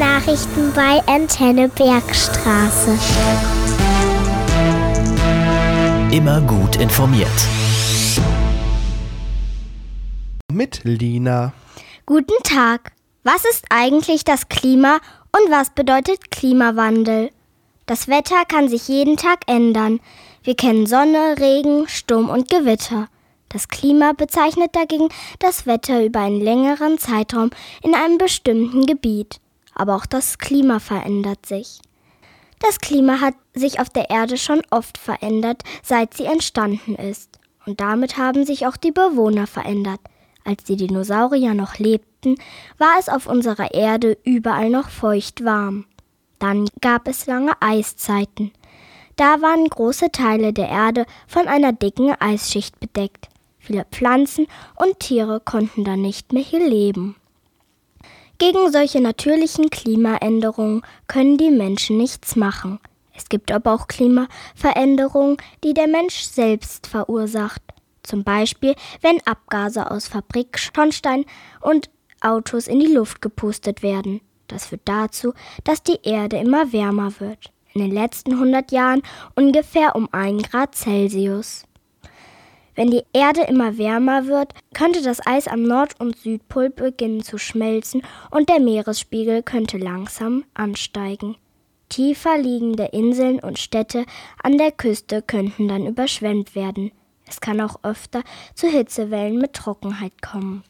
[0.00, 2.98] Kindernachrichten bei Antenne Bergstraße.
[6.10, 7.28] Immer gut informiert.
[10.50, 11.52] Mit Lina.
[12.06, 12.92] Guten Tag.
[13.24, 15.00] Was ist eigentlich das Klima
[15.36, 17.30] und was bedeutet Klimawandel?
[17.84, 20.00] Das Wetter kann sich jeden Tag ändern.
[20.42, 23.08] Wir kennen Sonne, Regen, Sturm und Gewitter.
[23.50, 27.50] Das Klima bezeichnet dagegen das Wetter über einen längeren Zeitraum
[27.82, 29.40] in einem bestimmten Gebiet.
[29.74, 31.80] Aber auch das Klima verändert sich.
[32.60, 37.38] Das Klima hat sich auf der Erde schon oft verändert, seit sie entstanden ist.
[37.66, 40.00] Und damit haben sich auch die Bewohner verändert.
[40.44, 42.36] Als die Dinosaurier noch lebten,
[42.78, 45.86] war es auf unserer Erde überall noch feucht warm.
[46.38, 48.52] Dann gab es lange Eiszeiten.
[49.16, 53.28] Da waren große Teile der Erde von einer dicken Eisschicht bedeckt.
[53.58, 54.46] Viele Pflanzen
[54.76, 57.16] und Tiere konnten da nicht mehr hier leben.
[58.40, 62.80] Gegen solche natürlichen Klimaänderungen können die Menschen nichts machen.
[63.14, 67.60] Es gibt aber auch Klimaveränderungen, die der Mensch selbst verursacht.
[68.02, 71.26] Zum Beispiel, wenn Abgase aus Fabrikschornstein
[71.60, 71.90] und
[72.22, 74.22] Autos in die Luft gepustet werden.
[74.48, 75.34] Das führt dazu,
[75.64, 77.52] dass die Erde immer wärmer wird.
[77.74, 79.02] In den letzten 100 Jahren
[79.36, 81.64] ungefähr um 1 Grad Celsius.
[82.80, 87.36] Wenn die Erde immer wärmer wird, könnte das Eis am Nord- und Südpol beginnen zu
[87.36, 88.00] schmelzen
[88.30, 91.36] und der Meeresspiegel könnte langsam ansteigen.
[91.90, 94.06] Tiefer liegende Inseln und Städte
[94.42, 96.90] an der Küste könnten dann überschwemmt werden.
[97.28, 98.22] Es kann auch öfter
[98.54, 100.64] zu Hitzewellen mit Trockenheit kommen.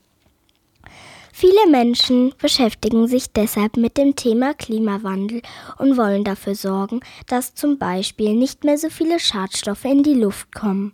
[1.32, 5.42] Viele Menschen beschäftigen sich deshalb mit dem Thema Klimawandel
[5.78, 10.52] und wollen dafür sorgen, dass zum Beispiel nicht mehr so viele Schadstoffe in die Luft
[10.52, 10.92] kommen.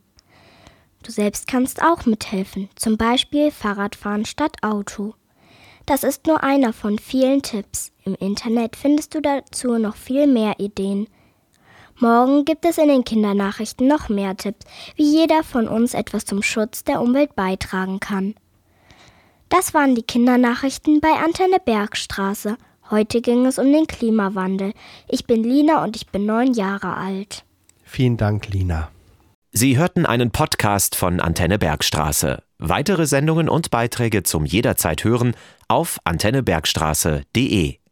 [1.06, 5.14] Du selbst kannst auch mithelfen, zum Beispiel Fahrradfahren statt Auto.
[5.86, 7.92] Das ist nur einer von vielen Tipps.
[8.04, 11.06] Im Internet findest du dazu noch viel mehr Ideen.
[12.00, 14.66] Morgen gibt es in den Kindernachrichten noch mehr Tipps,
[14.96, 18.34] wie jeder von uns etwas zum Schutz der Umwelt beitragen kann.
[19.48, 22.56] Das waren die Kindernachrichten bei Antenne Bergstraße.
[22.90, 24.72] Heute ging es um den Klimawandel.
[25.06, 27.44] Ich bin Lina und ich bin neun Jahre alt.
[27.84, 28.90] Vielen Dank, Lina.
[29.58, 32.42] Sie hörten einen Podcast von Antenne Bergstraße.
[32.58, 35.34] Weitere Sendungen und Beiträge zum jederzeit hören
[35.66, 37.78] auf antennebergstraße.de.